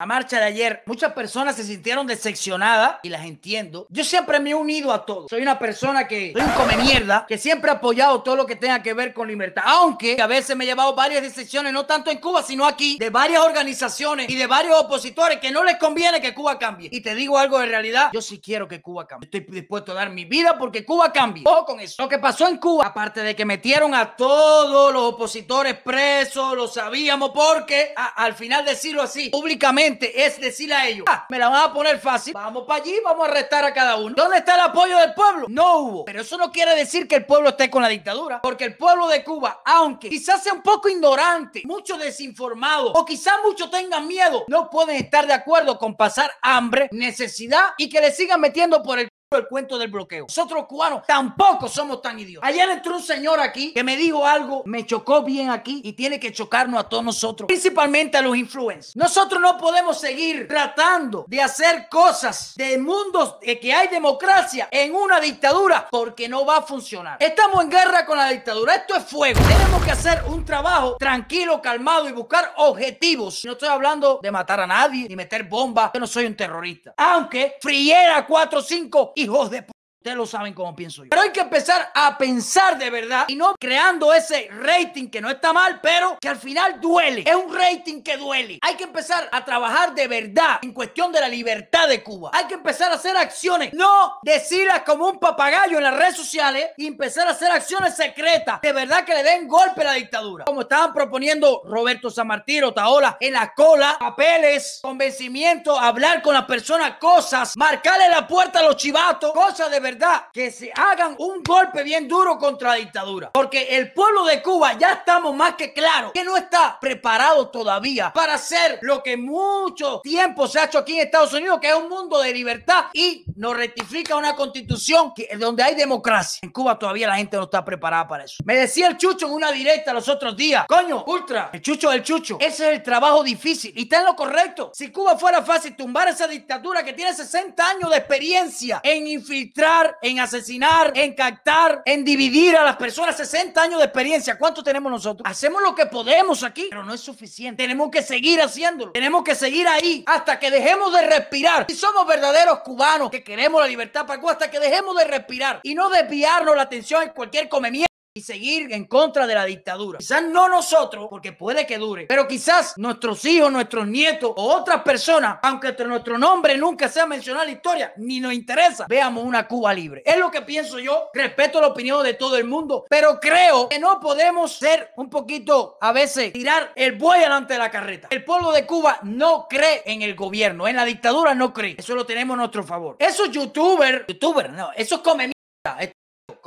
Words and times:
La 0.00 0.06
marcha 0.06 0.38
de 0.38 0.44
ayer, 0.44 0.84
muchas 0.86 1.12
personas 1.12 1.56
se 1.56 1.64
sintieron 1.64 2.06
decepcionadas 2.06 2.98
y 3.02 3.08
las 3.08 3.24
entiendo. 3.26 3.88
Yo 3.90 4.04
siempre 4.04 4.38
me 4.38 4.50
he 4.50 4.54
unido 4.54 4.92
a 4.92 5.04
todo. 5.04 5.26
Soy 5.28 5.42
una 5.42 5.58
persona 5.58 6.06
que 6.06 6.32
soy 6.32 6.40
un 6.40 6.52
come 6.52 6.76
mierda, 6.76 7.26
que 7.26 7.36
siempre 7.36 7.68
ha 7.72 7.74
apoyado 7.74 8.22
todo 8.22 8.36
lo 8.36 8.46
que 8.46 8.54
tenga 8.54 8.80
que 8.80 8.94
ver 8.94 9.12
con 9.12 9.26
libertad. 9.26 9.64
Aunque 9.66 10.22
a 10.22 10.28
veces 10.28 10.56
me 10.56 10.62
he 10.62 10.68
llevado 10.68 10.94
varias 10.94 11.22
decepciones, 11.22 11.72
no 11.72 11.84
tanto 11.84 12.12
en 12.12 12.18
Cuba, 12.18 12.44
sino 12.44 12.64
aquí, 12.64 12.96
de 12.96 13.10
varias 13.10 13.42
organizaciones 13.42 14.30
y 14.30 14.36
de 14.36 14.46
varios 14.46 14.78
opositores 14.78 15.40
que 15.40 15.50
no 15.50 15.64
les 15.64 15.78
conviene 15.78 16.20
que 16.20 16.32
Cuba 16.32 16.60
cambie. 16.60 16.88
Y 16.92 17.00
te 17.00 17.16
digo 17.16 17.36
algo 17.36 17.58
de 17.58 17.66
realidad, 17.66 18.10
yo 18.12 18.22
sí 18.22 18.40
quiero 18.40 18.68
que 18.68 18.80
Cuba 18.80 19.04
cambie. 19.04 19.26
Estoy 19.26 19.52
dispuesto 19.52 19.90
a 19.90 19.94
dar 19.96 20.10
mi 20.10 20.26
vida 20.26 20.56
porque 20.56 20.84
Cuba 20.84 21.12
cambie. 21.12 21.42
Ojo 21.44 21.64
con 21.64 21.80
eso. 21.80 22.00
Lo 22.00 22.08
que 22.08 22.20
pasó 22.20 22.46
en 22.46 22.58
Cuba, 22.58 22.86
aparte 22.86 23.20
de 23.20 23.34
que 23.34 23.44
metieron 23.44 23.92
a 23.96 24.14
todos 24.14 24.92
los 24.92 25.14
opositores 25.14 25.74
presos, 25.74 26.54
lo 26.54 26.68
sabíamos 26.68 27.30
porque 27.34 27.92
al 27.96 28.34
final 28.34 28.64
decirlo 28.64 29.02
así, 29.02 29.30
públicamente, 29.30 29.87
es 30.00 30.40
decirle 30.40 30.74
a 30.74 30.86
ellos, 30.86 31.06
ah, 31.08 31.26
me 31.28 31.38
la 31.38 31.48
van 31.48 31.70
a 31.70 31.72
poner 31.72 31.98
fácil, 31.98 32.32
vamos 32.32 32.64
para 32.66 32.82
allí, 32.82 32.94
vamos 33.04 33.26
a 33.26 33.30
arrestar 33.30 33.64
a 33.64 33.72
cada 33.72 33.96
uno. 33.96 34.14
¿Dónde 34.14 34.38
está 34.38 34.54
el 34.54 34.60
apoyo 34.60 34.98
del 34.98 35.14
pueblo? 35.14 35.46
No 35.48 35.78
hubo. 35.78 36.04
Pero 36.04 36.22
eso 36.22 36.36
no 36.36 36.50
quiere 36.50 36.74
decir 36.74 37.08
que 37.08 37.16
el 37.16 37.26
pueblo 37.26 37.50
esté 37.50 37.70
con 37.70 37.82
la 37.82 37.88
dictadura, 37.88 38.40
porque 38.42 38.64
el 38.64 38.76
pueblo 38.76 39.08
de 39.08 39.24
Cuba, 39.24 39.62
aunque 39.64 40.08
quizás 40.08 40.42
sea 40.42 40.52
un 40.52 40.62
poco 40.62 40.88
ignorante, 40.88 41.62
mucho 41.64 41.96
desinformado 41.96 42.92
o 42.92 43.04
quizás 43.04 43.34
muchos 43.44 43.70
tengan 43.70 44.06
miedo, 44.06 44.44
no 44.48 44.70
pueden 44.70 44.96
estar 44.96 45.26
de 45.26 45.32
acuerdo 45.32 45.78
con 45.78 45.96
pasar 45.96 46.30
hambre, 46.42 46.88
necesidad 46.92 47.74
y 47.76 47.88
que 47.88 48.00
le 48.00 48.12
sigan 48.12 48.40
metiendo 48.40 48.82
por 48.82 48.98
el 48.98 49.07
el 49.36 49.46
cuento 49.46 49.76
del 49.76 49.90
bloqueo. 49.90 50.24
Nosotros 50.26 50.64
cubanos 50.66 51.02
tampoco 51.06 51.68
somos 51.68 52.00
tan 52.00 52.18
idiotas. 52.18 52.48
Ayer 52.48 52.66
entró 52.70 52.96
un 52.96 53.02
señor 53.02 53.38
aquí 53.40 53.74
que 53.74 53.84
me 53.84 53.94
dijo 53.94 54.24
algo, 54.24 54.62
me 54.64 54.86
chocó 54.86 55.22
bien 55.22 55.50
aquí 55.50 55.82
y 55.84 55.92
tiene 55.92 56.18
que 56.18 56.32
chocarnos 56.32 56.80
a 56.80 56.88
todos 56.88 57.04
nosotros, 57.04 57.46
principalmente 57.46 58.16
a 58.16 58.22
los 58.22 58.34
influencers. 58.34 58.96
Nosotros 58.96 59.38
no 59.38 59.58
podemos 59.58 60.00
seguir 60.00 60.48
tratando 60.48 61.26
de 61.28 61.42
hacer 61.42 61.88
cosas 61.90 62.54
de 62.56 62.78
mundos 62.78 63.38
de 63.40 63.60
que 63.60 63.74
hay 63.74 63.88
democracia 63.88 64.68
en 64.70 64.94
una 64.94 65.20
dictadura 65.20 65.88
porque 65.90 66.26
no 66.26 66.46
va 66.46 66.58
a 66.58 66.62
funcionar. 66.62 67.18
Estamos 67.20 67.62
en 67.62 67.70
guerra 67.70 68.06
con 68.06 68.16
la 68.16 68.30
dictadura. 68.30 68.76
Esto 68.76 68.96
es 68.96 69.04
fuego. 69.04 69.38
Tenemos 69.46 69.84
que 69.84 69.90
hacer 69.90 70.22
un 70.28 70.42
trabajo 70.42 70.96
tranquilo, 70.96 71.60
calmado 71.60 72.08
y 72.08 72.12
buscar 72.12 72.54
objetivos. 72.56 73.44
No 73.44 73.52
estoy 73.52 73.68
hablando 73.68 74.20
de 74.22 74.30
matar 74.30 74.60
a 74.60 74.66
nadie 74.66 75.06
ni 75.06 75.16
meter 75.16 75.42
bombas. 75.42 75.90
Yo 75.92 76.00
no 76.00 76.06
soy 76.06 76.24
un 76.24 76.34
terrorista. 76.34 76.94
Aunque 76.96 77.56
friera 77.60 78.26
4 78.26 78.58
o 78.58 78.62
5 78.62 79.12
hijos 79.18 79.50
de 79.50 79.64
Ustedes 79.98 80.16
lo 80.16 80.26
saben 80.26 80.54
cómo 80.54 80.76
pienso 80.76 81.02
yo. 81.02 81.10
Pero 81.10 81.22
hay 81.22 81.30
que 81.30 81.40
empezar 81.40 81.90
a 81.92 82.16
pensar 82.16 82.78
de 82.78 82.88
verdad 82.88 83.24
y 83.26 83.34
no 83.34 83.56
creando 83.58 84.14
ese 84.14 84.48
rating 84.48 85.08
que 85.08 85.20
no 85.20 85.28
está 85.28 85.52
mal, 85.52 85.80
pero 85.82 86.18
que 86.20 86.28
al 86.28 86.36
final 86.36 86.80
duele. 86.80 87.24
Es 87.26 87.34
un 87.34 87.52
rating 87.52 88.00
que 88.02 88.16
duele. 88.16 88.60
Hay 88.62 88.76
que 88.76 88.84
empezar 88.84 89.28
a 89.32 89.44
trabajar 89.44 89.96
de 89.96 90.06
verdad 90.06 90.60
en 90.62 90.72
cuestión 90.72 91.10
de 91.10 91.20
la 91.20 91.26
libertad 91.26 91.88
de 91.88 92.04
Cuba. 92.04 92.30
Hay 92.32 92.44
que 92.44 92.54
empezar 92.54 92.92
a 92.92 92.94
hacer 92.94 93.16
acciones, 93.16 93.74
no 93.74 94.20
decirlas 94.22 94.82
como 94.86 95.08
un 95.08 95.18
papagayo 95.18 95.78
en 95.78 95.82
las 95.82 95.96
redes 95.96 96.16
sociales 96.16 96.70
y 96.76 96.86
empezar 96.86 97.26
a 97.26 97.32
hacer 97.32 97.50
acciones 97.50 97.96
secretas. 97.96 98.60
De 98.60 98.72
verdad 98.72 99.04
que 99.04 99.14
le 99.14 99.24
den 99.24 99.48
golpe 99.48 99.80
a 99.80 99.84
la 99.84 99.92
dictadura. 99.94 100.44
Como 100.44 100.60
estaban 100.60 100.92
proponiendo 100.94 101.62
Roberto 101.64 102.08
Samartiro, 102.08 102.72
Taola, 102.72 103.16
en 103.18 103.32
la 103.32 103.52
cola, 103.52 103.96
papeles, 103.98 104.78
convencimiento, 104.80 105.76
hablar 105.76 106.22
con 106.22 106.34
las 106.34 106.44
personas, 106.44 106.98
cosas, 106.98 107.56
marcarle 107.56 108.08
la 108.08 108.28
puerta 108.28 108.60
a 108.60 108.62
los 108.62 108.76
chivatos, 108.76 109.32
cosas 109.32 109.68
de 109.72 109.80
verdad 109.80 109.87
verdad 109.92 110.26
que 110.32 110.50
se 110.50 110.70
hagan 110.74 111.16
un 111.18 111.42
golpe 111.42 111.82
bien 111.82 112.06
duro 112.06 112.38
contra 112.38 112.70
la 112.70 112.74
dictadura. 112.74 113.30
Porque 113.32 113.76
el 113.76 113.92
pueblo 113.92 114.24
de 114.24 114.42
Cuba 114.42 114.74
ya 114.74 114.92
estamos 114.92 115.34
más 115.34 115.54
que 115.54 115.72
claro 115.72 116.12
que 116.12 116.24
no 116.24 116.36
está 116.36 116.78
preparado 116.78 117.48
todavía 117.48 118.12
para 118.12 118.34
hacer 118.34 118.78
lo 118.82 119.02
que 119.02 119.16
mucho 119.16 120.00
tiempo 120.02 120.46
se 120.46 120.58
ha 120.58 120.64
hecho 120.64 120.78
aquí 120.78 120.94
en 120.94 121.06
Estados 121.06 121.32
Unidos, 121.32 121.58
que 121.60 121.68
es 121.70 121.74
un 121.74 121.88
mundo 121.88 122.20
de 122.20 122.34
libertad 122.34 122.86
y 122.92 123.24
nos 123.36 123.56
rectifica 123.56 124.16
una 124.16 124.34
constitución 124.34 125.12
que, 125.14 125.28
donde 125.38 125.62
hay 125.62 125.74
democracia. 125.74 126.40
En 126.42 126.50
Cuba 126.50 126.78
todavía 126.78 127.08
la 127.08 127.16
gente 127.16 127.36
no 127.38 127.44
está 127.44 127.64
preparada 127.64 128.06
para 128.06 128.24
eso. 128.24 128.42
Me 128.44 128.56
decía 128.56 128.88
el 128.88 128.98
Chucho 128.98 129.26
en 129.26 129.32
una 129.32 129.50
directa 129.52 129.94
los 129.94 130.08
otros 130.08 130.36
días, 130.36 130.66
coño, 130.68 131.04
ultra, 131.06 131.50
el 131.52 131.62
Chucho 131.62 131.90
del 131.90 132.02
Chucho, 132.02 132.36
ese 132.40 132.68
es 132.68 132.76
el 132.78 132.82
trabajo 132.82 133.22
difícil 133.22 133.72
y 133.74 133.82
está 133.82 134.00
en 134.00 134.04
lo 134.04 134.14
correcto. 134.14 134.70
Si 134.74 134.90
Cuba 134.92 135.16
fuera 135.16 135.42
fácil 135.42 135.74
tumbar 135.74 136.08
esa 136.08 136.26
dictadura 136.26 136.84
que 136.84 136.92
tiene 136.92 137.14
60 137.14 137.66
años 137.66 137.90
de 137.90 137.96
experiencia 137.96 138.80
en 138.82 139.06
infiltrar 139.06 139.77
en 140.02 140.20
asesinar, 140.20 140.92
en 140.94 141.14
captar, 141.14 141.82
en 141.84 142.04
dividir 142.04 142.56
a 142.56 142.64
las 142.64 142.76
personas. 142.76 143.16
60 143.16 143.60
años 143.60 143.78
de 143.78 143.86
experiencia. 143.86 144.38
¿Cuánto 144.38 144.62
tenemos 144.62 144.90
nosotros? 144.90 145.28
Hacemos 145.28 145.62
lo 145.62 145.74
que 145.74 145.86
podemos 145.86 146.42
aquí, 146.42 146.66
pero 146.70 146.84
no 146.84 146.94
es 146.94 147.00
suficiente. 147.00 147.62
Tenemos 147.62 147.90
que 147.90 148.02
seguir 148.02 148.40
haciéndolo. 148.40 148.92
Tenemos 148.92 149.24
que 149.24 149.34
seguir 149.34 149.66
ahí 149.66 150.04
hasta 150.06 150.38
que 150.38 150.50
dejemos 150.50 150.92
de 150.92 151.06
respirar. 151.06 151.66
Si 151.68 151.74
somos 151.74 152.06
verdaderos 152.06 152.60
cubanos 152.60 153.10
que 153.10 153.22
queremos 153.22 153.60
la 153.60 153.66
libertad 153.66 154.06
para 154.06 154.20
Cuba, 154.20 154.32
hasta 154.32 154.50
que 154.50 154.60
dejemos 154.60 154.96
de 154.96 155.04
respirar 155.04 155.60
y 155.62 155.74
no 155.74 155.88
desviarnos 155.88 156.54
la 156.54 156.62
atención 156.62 157.02
en 157.02 157.10
cualquier 157.10 157.48
comemiento 157.48 157.87
y 158.18 158.20
seguir 158.20 158.72
en 158.72 158.86
contra 158.86 159.26
de 159.26 159.34
la 159.34 159.44
dictadura. 159.44 159.98
Quizás 159.98 160.22
no 160.24 160.48
nosotros, 160.48 161.06
porque 161.08 161.32
puede 161.32 161.66
que 161.66 161.78
dure, 161.78 162.06
pero 162.06 162.26
quizás 162.26 162.74
nuestros 162.76 163.24
hijos, 163.24 163.50
nuestros 163.52 163.86
nietos 163.86 164.32
o 164.36 164.54
otras 164.54 164.82
personas, 164.82 165.38
aunque 165.42 165.72
nuestro 165.84 166.18
nombre 166.18 166.58
nunca 166.58 166.88
sea 166.88 167.06
mencionado 167.06 167.44
en 167.44 167.52
la 167.52 167.56
historia, 167.56 167.92
ni 167.96 168.18
nos 168.18 168.32
interesa, 168.32 168.86
veamos 168.88 169.24
una 169.24 169.46
Cuba 169.46 169.72
libre. 169.72 170.02
Es 170.04 170.18
lo 170.18 170.30
que 170.30 170.42
pienso 170.42 170.80
yo, 170.80 171.10
respeto 171.14 171.60
la 171.60 171.68
opinión 171.68 172.02
de 172.02 172.14
todo 172.14 172.36
el 172.36 172.44
mundo, 172.44 172.84
pero 172.88 173.20
creo 173.20 173.68
que 173.68 173.78
no 173.78 174.00
podemos 174.00 174.52
ser 174.52 174.90
un 174.96 175.08
poquito, 175.08 175.78
a 175.80 175.92
veces, 175.92 176.32
tirar 176.32 176.72
el 176.74 176.96
buey 176.96 177.20
delante 177.20 177.52
de 177.54 177.60
la 177.60 177.70
carreta. 177.70 178.08
El 178.10 178.24
pueblo 178.24 178.50
de 178.50 178.66
Cuba 178.66 178.98
no 179.02 179.46
cree 179.48 179.82
en 179.86 180.02
el 180.02 180.16
gobierno, 180.16 180.66
en 180.66 180.76
la 180.76 180.84
dictadura 180.84 181.34
no 181.34 181.52
cree. 181.52 181.76
Eso 181.78 181.94
lo 181.94 182.04
tenemos 182.04 182.34
a 182.34 182.38
nuestro 182.38 182.64
favor. 182.64 182.96
Esos 182.98 183.30
youtubers, 183.30 184.04
youtubers, 184.08 184.52
no, 184.52 184.72
esos 184.72 185.00
comen 185.00 185.32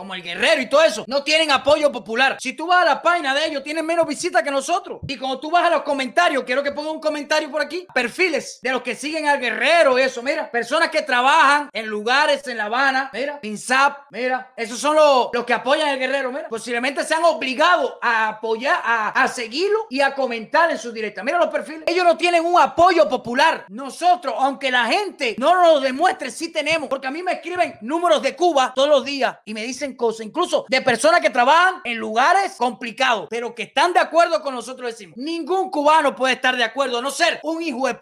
como 0.01 0.15
el 0.15 0.23
guerrero 0.23 0.59
y 0.59 0.67
todo 0.67 0.83
eso, 0.83 1.03
no 1.05 1.23
tienen 1.23 1.51
apoyo 1.51 1.91
popular. 1.91 2.37
Si 2.39 2.53
tú 2.53 2.65
vas 2.65 2.81
a 2.81 2.85
la 2.85 3.01
página 3.03 3.35
de 3.35 3.45
ellos, 3.45 3.61
tienen 3.61 3.85
menos 3.85 4.07
visitas 4.07 4.41
que 4.41 4.49
nosotros. 4.49 4.99
Y 5.07 5.15
cuando 5.15 5.39
tú 5.39 5.51
vas 5.51 5.65
a 5.65 5.69
los 5.69 5.83
comentarios, 5.83 6.43
quiero 6.43 6.63
que 6.63 6.71
ponga 6.71 6.89
un 6.89 6.99
comentario 6.99 7.51
por 7.51 7.61
aquí, 7.61 7.85
perfiles 7.93 8.57
de 8.63 8.71
los 8.71 8.81
que 8.81 8.95
siguen 8.95 9.27
al 9.27 9.39
guerrero, 9.39 9.99
eso, 9.99 10.23
mira, 10.23 10.49
personas 10.49 10.89
que 10.89 11.03
trabajan 11.03 11.69
en 11.71 11.85
lugares 11.85 12.47
en 12.47 12.57
La 12.57 12.65
Habana, 12.65 13.11
mira, 13.13 13.39
PINSAP, 13.39 14.07
mira, 14.09 14.51
esos 14.57 14.79
son 14.79 14.95
los, 14.95 15.29
los 15.33 15.45
que 15.45 15.53
apoyan 15.53 15.89
al 15.89 15.99
guerrero, 15.99 16.31
mira, 16.31 16.49
posiblemente 16.49 17.03
se 17.03 17.13
han 17.13 17.23
obligado 17.23 17.99
a 18.01 18.29
apoyar, 18.29 18.81
a, 18.83 19.09
a 19.09 19.27
seguirlo 19.27 19.85
y 19.91 20.01
a 20.01 20.15
comentar 20.15 20.71
en 20.71 20.79
su 20.79 20.91
directa. 20.91 21.23
Mira 21.23 21.37
los 21.37 21.49
perfiles, 21.49 21.83
ellos 21.85 22.05
no 22.05 22.17
tienen 22.17 22.43
un 22.43 22.59
apoyo 22.59 23.07
popular. 23.07 23.65
Nosotros, 23.69 24.33
aunque 24.39 24.71
la 24.71 24.85
gente 24.85 25.35
no 25.37 25.53
nos 25.53 25.75
lo 25.75 25.79
demuestre, 25.79 26.31
sí 26.31 26.51
tenemos, 26.51 26.89
porque 26.89 27.05
a 27.05 27.11
mí 27.11 27.21
me 27.21 27.33
escriben 27.33 27.75
números 27.81 28.23
de 28.23 28.35
Cuba 28.35 28.71
todos 28.73 28.89
los 28.89 29.05
días 29.05 29.37
y 29.45 29.53
me 29.53 29.61
dicen 29.91 29.95
cosas, 29.95 30.25
incluso 30.25 30.65
de 30.69 30.81
personas 30.81 31.21
que 31.21 31.29
trabajan 31.29 31.81
en 31.83 31.97
lugares 31.97 32.55
complicados, 32.57 33.27
pero 33.29 33.53
que 33.53 33.63
están 33.63 33.93
de 33.93 33.99
acuerdo 33.99 34.41
con 34.41 34.55
nosotros 34.55 34.91
decimos. 34.91 35.17
Ningún 35.17 35.69
cubano 35.69 36.15
puede 36.15 36.35
estar 36.35 36.55
de 36.55 36.63
acuerdo, 36.63 37.01
no 37.01 37.11
ser 37.11 37.39
un 37.43 37.61
hijo 37.61 37.87
de 37.87 37.97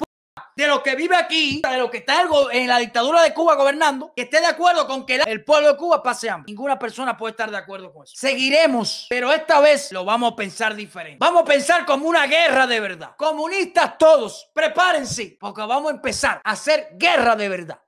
de 0.56 0.68
lo 0.68 0.84
que 0.84 0.96
vive 0.96 1.16
aquí, 1.16 1.62
de 1.62 1.78
lo 1.78 1.90
que 1.90 2.00
está 2.00 2.24
en 2.52 2.68
la 2.68 2.80
dictadura 2.80 3.24
de 3.24 3.34
Cuba 3.34 3.56
gobernando, 3.56 4.12
que 4.14 4.24
esté 4.24 4.42
de 4.42 4.48
acuerdo 4.48 4.88
con 4.88 5.06
que 5.06 5.16
el 5.16 5.44
pueblo 5.46 5.70
de 5.70 5.78
Cuba 5.78 6.04
pase 6.04 6.30
hambre. 6.30 6.52
Ninguna 6.52 6.78
persona 6.78 7.16
puede 7.16 7.32
estar 7.32 7.50
de 7.50 7.56
acuerdo 7.56 7.94
con 7.94 8.04
eso. 8.04 8.14
Seguiremos, 8.16 9.08
pero 9.10 9.32
esta 9.32 9.62
vez 9.62 9.92
lo 9.94 10.04
vamos 10.04 10.34
a 10.34 10.36
pensar 10.36 10.76
diferente. 10.76 11.18
Vamos 11.20 11.44
a 11.44 11.46
pensar 11.46 11.86
como 11.86 12.10
una 12.10 12.28
guerra 12.28 12.68
de 12.68 12.80
verdad. 12.82 13.16
Comunistas 13.18 13.98
todos, 13.98 14.50
prepárense, 14.54 15.38
porque 15.40 15.62
vamos 15.62 15.92
a 15.92 15.96
empezar 15.96 16.42
a 16.44 16.52
hacer 16.52 16.90
guerra 16.98 17.38
de 17.38 17.48
verdad. 17.50 17.82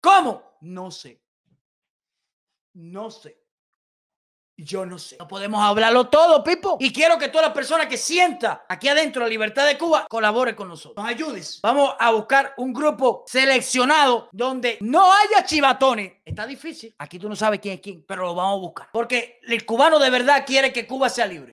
¿Cómo? 0.00 0.58
No 0.60 0.92
sé. 0.92 1.25
No 2.76 3.10
sé. 3.10 3.42
Yo 4.58 4.84
no 4.84 4.98
sé. 4.98 5.16
No 5.18 5.26
podemos 5.26 5.62
hablarlo 5.62 6.08
todo, 6.08 6.44
Pipo. 6.44 6.76
Y 6.78 6.92
quiero 6.92 7.18
que 7.18 7.28
toda 7.28 7.48
la 7.48 7.54
persona 7.54 7.88
que 7.88 7.96
sienta 7.96 8.64
aquí 8.68 8.88
adentro 8.88 9.22
la 9.22 9.28
libertad 9.28 9.66
de 9.66 9.78
Cuba 9.78 10.06
colabore 10.08 10.54
con 10.54 10.68
nosotros. 10.68 11.02
Nos 11.02 11.10
ayudes. 11.10 11.60
Vamos 11.62 11.94
a 11.98 12.10
buscar 12.10 12.54
un 12.58 12.74
grupo 12.74 13.24
seleccionado 13.26 14.28
donde 14.32 14.76
no 14.80 15.10
haya 15.10 15.44
chivatones. 15.44 16.14
Está 16.24 16.46
difícil. 16.46 16.94
Aquí 16.98 17.18
tú 17.18 17.28
no 17.28 17.36
sabes 17.36 17.60
quién 17.60 17.74
es 17.74 17.80
quién, 17.80 18.04
pero 18.06 18.24
lo 18.24 18.34
vamos 18.34 18.58
a 18.58 18.60
buscar. 18.60 18.88
Porque 18.92 19.40
el 19.42 19.64
cubano 19.64 19.98
de 19.98 20.10
verdad 20.10 20.44
quiere 20.46 20.72
que 20.72 20.86
Cuba 20.86 21.08
sea 21.08 21.26
libre. 21.26 21.44